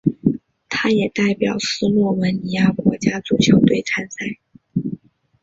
[0.67, 4.39] 他也代表斯洛文尼亚国家足球队参赛。